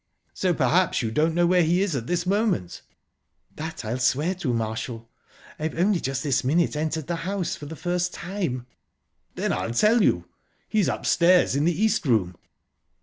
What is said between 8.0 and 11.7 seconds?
time." "Then I'll tell you. He's upstairs in